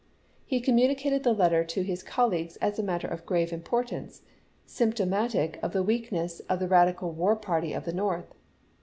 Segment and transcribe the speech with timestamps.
[0.47, 4.23] He communicated the letter to his colleagues as a matter of gi'ave importance,
[4.65, 8.33] symp tomatic of the weakness of the radical war party of the North.